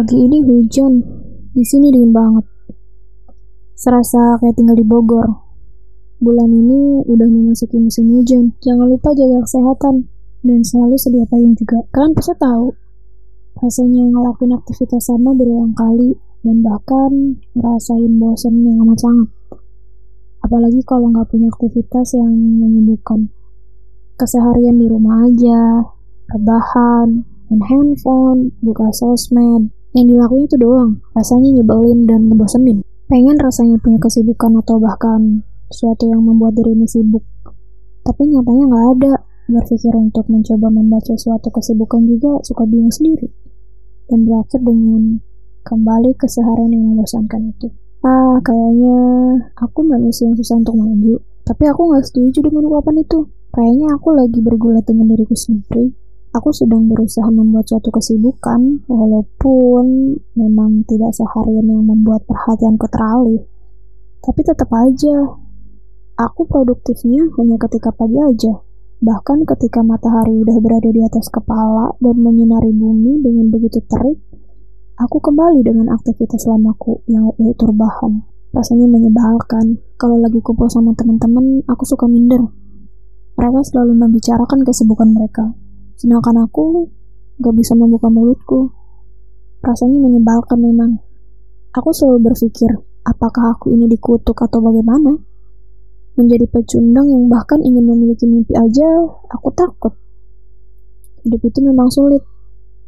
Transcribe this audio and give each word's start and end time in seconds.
Pagi 0.00 0.16
ini 0.16 0.40
hujan. 0.40 0.96
Di 1.52 1.60
sini 1.60 1.92
dingin 1.92 2.08
banget. 2.08 2.48
Serasa 3.76 4.40
kayak 4.40 4.56
tinggal 4.56 4.72
di 4.72 4.80
Bogor. 4.80 5.28
Bulan 6.16 6.48
ini 6.48 7.04
udah 7.04 7.28
memasuki 7.28 7.76
musim 7.76 8.08
hujan. 8.08 8.56
Jangan 8.64 8.88
lupa 8.88 9.12
jaga 9.12 9.44
kesehatan 9.44 10.08
dan 10.40 10.64
selalu 10.64 10.96
sedia 10.96 11.28
payung 11.28 11.52
juga. 11.52 11.84
Kalian 11.92 12.16
pasti 12.16 12.32
tahu 12.32 12.72
rasanya 13.60 14.08
ngelakuin 14.08 14.56
aktivitas 14.56 15.04
sama 15.04 15.36
berulang 15.36 15.76
kali 15.76 16.16
dan 16.48 16.64
bahkan 16.64 17.36
ngerasain 17.52 18.16
bosan 18.16 18.56
yang 18.64 18.80
amat 18.80 19.04
sangat. 19.04 19.28
Apalagi 20.40 20.80
kalau 20.88 21.12
nggak 21.12 21.28
punya 21.28 21.52
aktivitas 21.52 22.16
yang 22.16 22.32
menyibukkan. 22.32 23.28
Keseharian 24.16 24.80
di 24.80 24.88
rumah 24.88 25.28
aja, 25.28 25.92
rebahan, 26.32 27.28
main 27.52 27.62
handphone, 27.68 28.56
buka 28.64 28.88
sosmed. 28.96 29.76
Yang 29.90 30.06
dilakuin 30.14 30.44
itu 30.46 30.56
doang, 30.56 30.90
rasanya 31.18 31.50
nyebelin 31.50 32.06
dan 32.06 32.30
ngebosenin. 32.30 32.86
Pengen 33.10 33.36
rasanya 33.42 33.74
punya 33.82 33.98
kesibukan 33.98 34.62
atau 34.62 34.78
bahkan 34.78 35.42
sesuatu 35.66 36.06
yang 36.06 36.22
membuat 36.22 36.54
diri 36.54 36.78
ini 36.78 36.86
sibuk. 36.86 37.26
Tapi 38.06 38.22
nyatanya 38.30 38.64
nggak 38.70 38.86
ada. 38.98 39.14
Berpikir 39.50 39.90
untuk 39.98 40.30
mencoba 40.30 40.70
membaca 40.70 41.10
suatu 41.18 41.50
kesibukan 41.50 42.06
juga 42.06 42.38
suka 42.46 42.62
bingung 42.70 42.94
sendiri. 42.94 43.34
Dan 44.06 44.30
berakhir 44.30 44.62
dengan 44.62 45.18
kembali 45.66 46.14
ke 46.14 46.30
seharian 46.30 46.70
yang 46.70 46.94
membosankan 46.94 47.50
itu. 47.50 47.74
Ah, 48.06 48.38
kayaknya 48.46 48.98
aku 49.58 49.82
manusia 49.82 50.30
yang 50.30 50.38
susah 50.38 50.62
untuk 50.62 50.78
maju. 50.78 51.18
Tapi 51.42 51.66
aku 51.66 51.90
nggak 51.90 52.06
setuju 52.06 52.46
dengan 52.46 52.70
ungkapan 52.70 53.02
itu. 53.02 53.26
Kayaknya 53.50 53.86
aku 53.98 54.08
lagi 54.14 54.38
bergulat 54.38 54.86
dengan 54.86 55.10
diriku 55.10 55.34
sendiri. 55.34 55.90
Aku 56.30 56.54
sedang 56.54 56.86
berusaha 56.86 57.26
membuat 57.26 57.66
suatu 57.66 57.90
kesibukan, 57.90 58.86
walaupun 58.86 60.14
memang 60.38 60.86
tidak 60.86 61.10
seharian 61.10 61.66
yang 61.66 61.82
membuat 61.82 62.22
perhatianku 62.22 62.86
teralih. 62.86 63.42
Tapi 64.22 64.40
tetap 64.46 64.70
aja, 64.70 65.26
aku 66.14 66.46
produktifnya 66.46 67.26
hanya 67.34 67.58
ketika 67.58 67.90
pagi 67.90 68.14
aja. 68.22 68.62
Bahkan 69.02 69.42
ketika 69.42 69.82
matahari 69.82 70.38
udah 70.38 70.54
berada 70.62 70.92
di 70.92 71.02
atas 71.02 71.26
kepala 71.34 71.98
dan 71.98 72.16
menyinari 72.22 72.70
bumi 72.70 73.26
dengan 73.26 73.50
begitu 73.50 73.82
terik, 73.90 74.22
aku 75.02 75.18
kembali 75.18 75.66
dengan 75.66 75.90
aktivitas 75.90 76.46
lamaku 76.46 77.02
yang 77.10 77.32
yaitu 77.42 77.66
rebahan. 77.66 78.22
Rasanya 78.54 78.86
menyebalkan. 78.86 79.82
Kalau 79.98 80.14
lagi 80.14 80.38
kumpul 80.38 80.70
sama 80.70 80.94
teman-teman, 80.94 81.66
aku 81.66 81.82
suka 81.82 82.06
minder. 82.06 82.44
Mereka 83.34 83.66
selalu 83.66 83.98
membicarakan 83.98 84.62
kesibukan 84.62 85.10
mereka, 85.10 85.56
Sedangkan 86.00 86.48
aku 86.48 86.88
gak 87.44 87.52
bisa 87.60 87.76
membuka 87.76 88.08
mulutku. 88.08 88.72
Rasanya 89.60 90.00
menyebalkan 90.00 90.56
memang. 90.56 90.96
Aku 91.76 91.92
selalu 91.92 92.32
berpikir, 92.32 92.72
apakah 93.04 93.52
aku 93.52 93.68
ini 93.68 93.84
dikutuk 93.84 94.32
atau 94.32 94.64
bagaimana? 94.64 95.12
Menjadi 96.16 96.48
pecundang 96.48 97.04
yang 97.12 97.28
bahkan 97.28 97.60
ingin 97.60 97.84
memiliki 97.84 98.24
mimpi 98.24 98.56
aja, 98.56 98.88
aku 99.28 99.52
takut. 99.52 99.92
Hidup 101.20 101.44
itu 101.44 101.60
memang 101.60 101.92
sulit, 101.92 102.24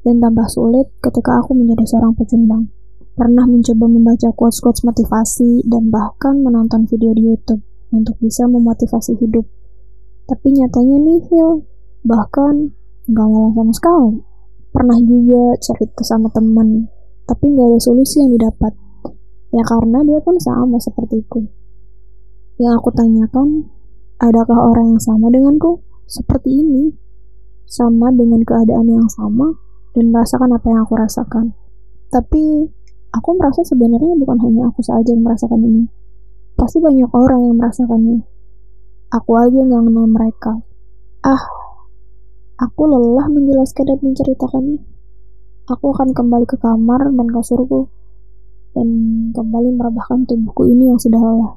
dan 0.00 0.24
tambah 0.24 0.48
sulit 0.48 0.88
ketika 1.04 1.44
aku 1.44 1.52
menjadi 1.52 1.84
seorang 1.84 2.16
pecundang. 2.16 2.72
Pernah 3.14 3.44
mencoba 3.44 3.84
membaca 3.84 4.32
quotes-quotes 4.32 4.80
motivasi 4.80 5.60
dan 5.68 5.92
bahkan 5.92 6.40
menonton 6.40 6.88
video 6.88 7.12
di 7.12 7.28
YouTube 7.28 7.60
untuk 7.92 8.16
bisa 8.16 8.48
memotivasi 8.48 9.20
hidup. 9.20 9.44
Tapi 10.24 10.56
nyatanya 10.56 10.98
nihil. 11.04 11.68
Bahkan 12.04 12.83
nggak 13.04 13.26
ngomong 13.28 13.52
sama 13.52 13.72
sekali. 13.76 14.10
Pernah 14.74 14.98
juga 15.06 15.42
cerita 15.60 16.02
sama 16.02 16.28
teman, 16.34 16.88
tapi 17.28 17.44
nggak 17.52 17.66
ada 17.74 17.78
solusi 17.78 18.24
yang 18.24 18.34
didapat. 18.34 18.72
Ya 19.54 19.62
karena 19.62 20.02
dia 20.02 20.18
pun 20.18 20.34
sama 20.40 20.82
sepertiku. 20.82 21.46
Yang 22.58 22.72
aku 22.82 22.90
tanyakan, 22.94 23.70
adakah 24.18 24.58
orang 24.74 24.94
yang 24.94 25.02
sama 25.02 25.30
denganku? 25.30 25.82
Seperti 26.10 26.50
ini. 26.50 26.90
Sama 27.64 28.10
dengan 28.10 28.42
keadaan 28.42 28.86
yang 28.90 29.08
sama, 29.10 29.54
dan 29.94 30.10
merasakan 30.10 30.54
apa 30.58 30.66
yang 30.68 30.80
aku 30.82 30.94
rasakan. 30.98 31.54
Tapi, 32.10 32.66
aku 33.14 33.28
merasa 33.38 33.62
sebenarnya 33.62 34.18
bukan 34.18 34.38
hanya 34.42 34.70
aku 34.70 34.82
saja 34.82 35.06
yang 35.14 35.22
merasakan 35.22 35.62
ini. 35.62 35.86
Pasti 36.54 36.78
banyak 36.82 37.10
orang 37.14 37.40
yang 37.46 37.56
merasakannya. 37.58 38.22
Aku 39.14 39.30
aja 39.38 39.54
nggak 39.54 39.82
kenal 39.86 40.06
mereka. 40.10 40.52
Ah, 41.22 41.42
Aku 42.54 42.86
lelah 42.86 43.26
menjelaskan 43.26 43.90
dan 43.90 43.98
menceritakannya. 43.98 44.78
Aku 45.66 45.90
akan 45.90 46.14
kembali 46.14 46.46
ke 46.46 46.54
kamar 46.60 47.10
dan 47.10 47.26
kasurku 47.32 47.90
dan 48.74 48.88
kembali 49.34 49.74
merebahkan 49.74 50.26
tubuhku 50.26 50.66
ini 50.70 50.90
yang 50.90 50.98
sudah 50.98 51.18
lelah. 51.18 51.54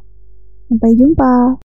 Sampai 0.70 0.98
jumpa. 0.98 1.62